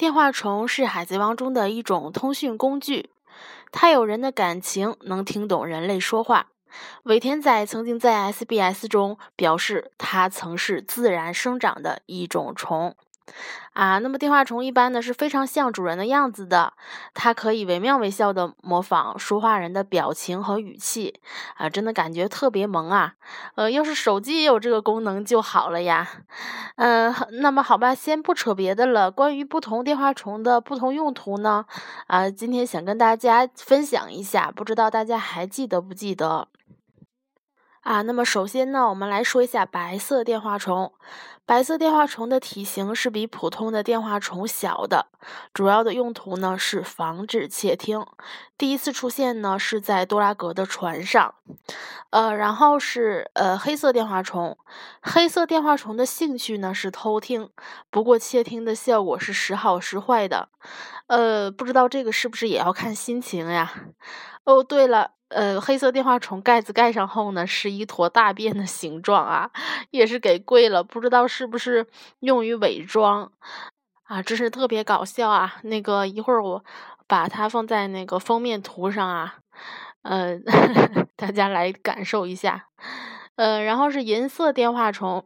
[0.00, 3.10] 电话虫是海贼王中的一种通讯工具，
[3.70, 6.46] 它有人的感情，能听懂人类说话。
[7.02, 12.96] 尾田仔曾经在 SBS 中表示，它曾是自然生长的一种虫。
[13.72, 16.72] 啊，那么电话虫一般呢是非常像主人的样子的，
[17.14, 21.20] 它可以惟妙惟肖的模仿说话人的表情和语气，
[21.56, 23.14] 啊，真的感觉特别萌啊。
[23.54, 26.08] 呃，要是手机也有这个功能就好了呀。
[26.76, 29.10] 嗯，那么好吧，先不扯别的了。
[29.10, 31.64] 关于不同电话虫的不同用途呢，
[32.08, 36.48] 啊，今天想跟大家分享一下，不知道大家还记得不记得？
[37.90, 40.92] 啊，那么首先呢，我们来说一下白色电话虫。
[41.44, 45.08] 白色电话虫的体型是比普通的电话虫小的，
[45.52, 48.06] 主要的用途呢是防止窃听。
[48.56, 51.34] 第一次出现呢是在多拉格的船上，
[52.10, 54.56] 呃，然后是呃黑色电话虫。
[55.02, 57.50] 黑色电话虫的兴趣呢是偷听，
[57.90, 60.48] 不过窃听的效果是时好时坏的，
[61.10, 63.72] 呃，不知道这个是不是也要看心情呀？
[64.44, 65.10] 哦，对了。
[65.30, 69.50] 呃，黑色电话虫盖子盖上后呢，是一坨大便的形状啊，
[69.90, 71.86] 也是给贵了，不知道是不是
[72.20, 73.30] 用于伪装
[74.04, 75.56] 啊，真是特别搞笑啊！
[75.62, 76.64] 那个一会儿我
[77.06, 79.36] 把它放在那个封面图上啊，
[80.02, 80.36] 呃，
[81.16, 82.66] 大家来感受一下。
[83.36, 85.24] 呃，然后是银色电话虫，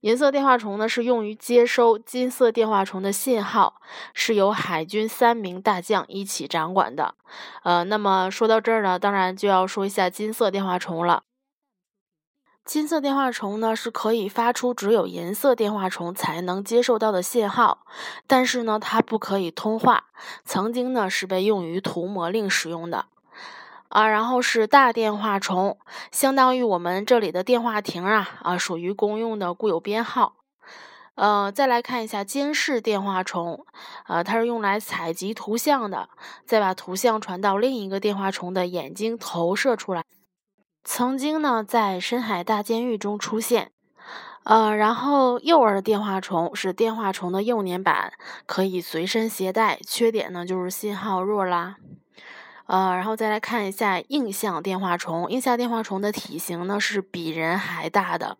[0.00, 3.80] 银色电话虫呢是用于接收金色电话虫的信号，
[4.14, 7.14] 是由海军三名大将一起掌管的。
[7.62, 11.22] 呃，那么说到这儿呢，当然就要说一下金色电话虫了。
[12.64, 17.84] 金色电话虫呢是可以发出只有银色电话虫才能接受到的信号，
[18.28, 20.04] 但是呢它不可以通话，
[20.44, 23.06] 曾经呢是被用于涂魔令使用的。
[23.92, 25.76] 啊，然后是大电话虫，
[26.10, 30.36] 相当于我们这里的电话亭啊，啊，属于公用的固有编号。
[31.14, 33.66] 呃，再来看一下监视电话虫，
[34.08, 36.08] 呃，它是用来采集图像的，
[36.46, 40.02] 再把图像传到另一个电话虫的眼睛投射出来。
[40.82, 43.72] 曾经呢，在深海大监狱中出现。
[44.44, 48.14] 呃，然后幼儿电话虫是电话虫的幼年版，
[48.46, 51.76] 可以随身携带，缺点呢就是信号弱啦。
[52.72, 55.30] 呃，然后再来看一下映像电话虫。
[55.30, 58.38] 映像电话虫的体型呢是比人还大的，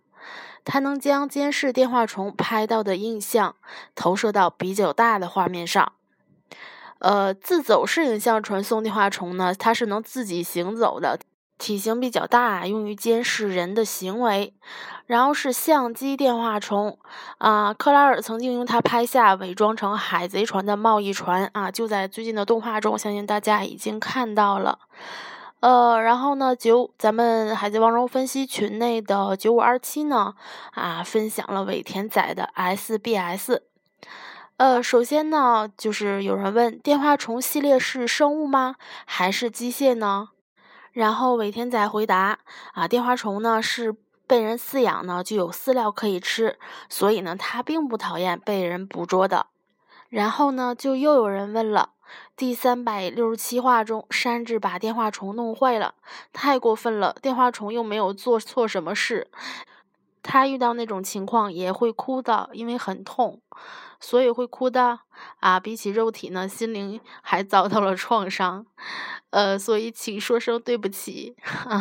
[0.65, 3.55] 它能将监视电话虫拍到的映像
[3.95, 5.93] 投射到比较大的画面上。
[7.01, 11.19] 呃，自走式影像传送电话虫呢，它是能自己行走的。
[11.63, 14.53] 体型比较大，用于监视人的行为。
[15.07, 16.99] 然后是相机电话虫
[17.39, 24.81] 啊，克拉尔曾经用它拍下伪装成海贼船的贸易船啊，就在最近的动画中，相信大家已经看到了。
[25.61, 30.35] 呃，然后呢，九咱们海贼王中分析群内的九五二七呢
[30.73, 33.61] 啊，分享了尾田仔的 SBS。
[34.57, 38.75] 呃，首先呢，就是有人问，电话虫系列是生物吗？
[39.07, 40.31] 还是机械呢？
[40.93, 42.39] 然后尾田仔回答
[42.75, 46.59] ：“啊，电话虫呢是被人饲养呢，就有饲料可以吃，
[46.89, 49.47] 所以呢，它并不讨厌被人捕捉的。”
[50.11, 51.91] 然后呢，就又有人问了：
[52.37, 55.95] 第三百六十七话中，山治把电话虫弄坏了，
[56.35, 57.17] 太过分了！
[57.23, 59.31] 电话虫又没有做错什么事，
[60.23, 63.41] 他遇到那种情况也会哭的，因为很痛。
[64.01, 64.99] 所以会哭的
[65.39, 65.61] 啊！
[65.61, 68.67] 比起肉体呢，心灵还遭到了创伤，
[69.31, 71.37] 呃，所以请说声对不起。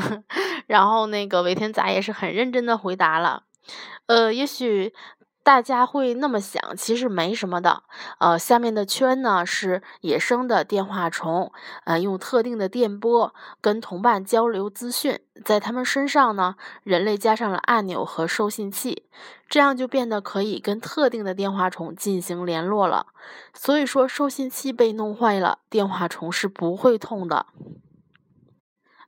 [0.67, 3.43] 然后那个尾田杂也是很认真的回答了，
[4.05, 4.93] 呃，也许。
[5.43, 7.83] 大家会那么想，其实没什么的。
[8.19, 11.51] 呃，下面的圈呢是野生的电话虫，
[11.85, 15.19] 呃，用特定的电波跟同伴交流资讯。
[15.43, 19.07] 在他们身上呢，人类加上了按钮和收信器，
[19.49, 23.07] 这样就变得可以跟特定的电话虫进行联络了。
[23.53, 27.47] 所以说，收信器被弄坏了，电话虫是不会痛的。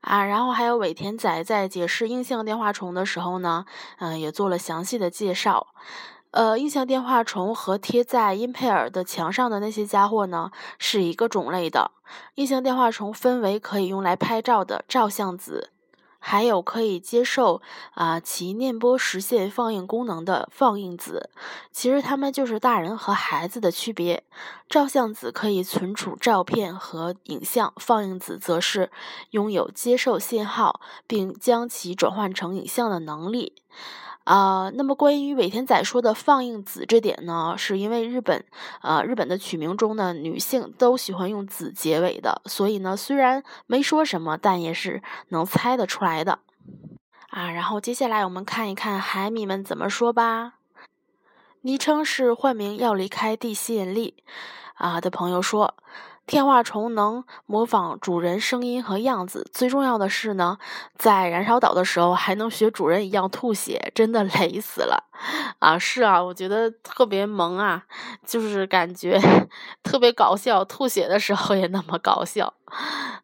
[0.01, 3.65] 啊，然后还有尾田仔在解释映像电话虫的时候呢，
[3.99, 5.67] 嗯，也做了详细的介绍。
[6.33, 10.49] 呃，印象电话虫和贴在英佩尔的墙上的那些家伙呢，
[10.79, 11.91] 是一个种类的。
[12.35, 15.69] 印象电话虫分为可以用来拍照的照相子，
[16.17, 17.61] 还有可以接受
[17.93, 21.29] 啊其念波实现放映功能的放映子。
[21.71, 24.23] 其实它们就是大人和孩子的区别。
[24.67, 28.89] 照相子可以存储照片和影像，放映子则是
[29.29, 33.53] 拥有接受信号并将其转换成影像的能力。
[34.23, 38.45] 啊，那么关于尾田仔说的放映子这点呢，是因为日本，
[38.81, 46.39] 呃，日本的取名中的女性都喜欢用子结尾的，所以呢，虽然没说什么，但也是能猜得出来的。
[47.29, 50.53] 啊，然后接下来我们看一看海迷们怎么说吧。
[51.61, 54.23] 昵称是换名要离开地吸引力。
[54.75, 55.75] 啊的朋友说。
[56.25, 60.57] 天化虫能模仿主人声音和样子，最重要的是呢，
[60.97, 65.03] 在燃烧岛的时候还能学主人一样吐血，真的 累死了。
[65.59, 65.77] 啊！
[65.79, 67.83] 是啊，我觉得特别萌啊，
[68.25, 69.19] 就是感觉
[69.83, 72.53] 特别搞笑，吐血的时候也那么搞笑。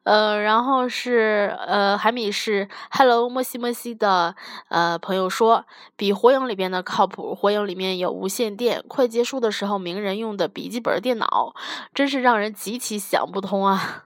[0.04, 4.36] 呃，然后是呃，海米是 Hello 莫西莫西的
[4.70, 5.66] 呃朋友说，
[5.96, 7.36] 比火影里边的靠谱。
[7.36, 11.54] 火影里面有无线电，快结束的时候，鸣人用的笔记本电脑，
[11.94, 14.06] 真是让人极其想不通啊！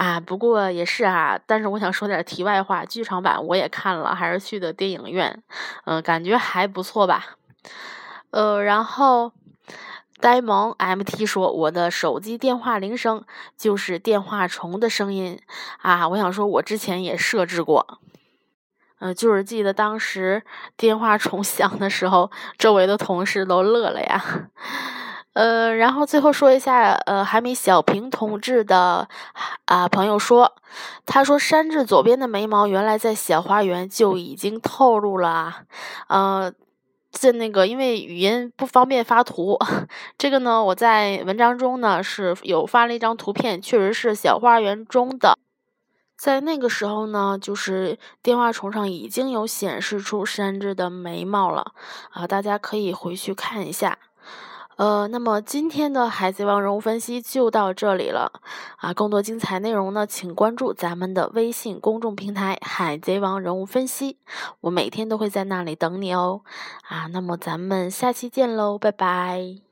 [0.00, 5.42] 啊，不过也是啊，但是我想说点题外话，剧场版我也看了，还是去的电影院，
[5.84, 7.36] 嗯，感觉还不错吧？
[8.30, 9.32] 呃，然后。
[10.22, 13.24] 呆萌 MT 说：“我的手机电话铃声
[13.56, 15.40] 就是电话虫的声音
[15.80, 16.06] 啊！
[16.08, 17.98] 我想说，我之前也设置过，
[18.98, 20.42] 嗯，就是记得当时
[20.76, 24.22] 电话虫响的时候，周围的同事都乐了呀。
[25.34, 29.08] 呃，然后最后说一下，呃，还没小平同志的
[29.66, 30.54] 啊朋友说，
[31.06, 35.62] 他说山治左边的眉毛原来在小花园就已经透露了，
[36.08, 36.52] 呃。”
[37.12, 39.58] 在那个，因为语音不方便发图，
[40.16, 45.36] 这个呢，我在文章中呢是有发了一张图片，确实是小花园中的，
[46.16, 51.72] 在那个时候呢，就是电话虫上已经有显示出山治的眉毛了
[52.12, 53.98] 啊，大家可以回去看一下。
[54.80, 58.32] 呃，那么今天的《海贼王》人物分析就到这里了
[58.78, 58.94] 啊！
[58.94, 64.12] 更多精彩内容呢，请关注咱们的微信公众平台《海贼王人物分析》，
[64.62, 66.40] 我每天都会在那里等你哦！
[66.88, 69.69] 啊，那么咱们下期见喽，拜拜！